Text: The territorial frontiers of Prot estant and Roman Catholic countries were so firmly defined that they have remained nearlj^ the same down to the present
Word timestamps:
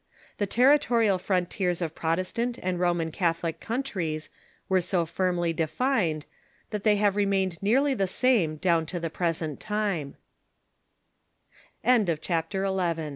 The 0.39 0.47
territorial 0.47 1.19
frontiers 1.19 1.79
of 1.79 1.93
Prot 1.93 2.17
estant 2.17 2.57
and 2.63 2.79
Roman 2.79 3.11
Catholic 3.11 3.59
countries 3.59 4.31
were 4.67 4.81
so 4.81 5.05
firmly 5.05 5.53
defined 5.53 6.25
that 6.71 6.83
they 6.83 6.95
have 6.95 7.15
remained 7.15 7.59
nearlj^ 7.61 7.95
the 7.99 8.07
same 8.07 8.55
down 8.55 8.87
to 8.87 8.99
the 8.99 9.11
present 9.11 9.63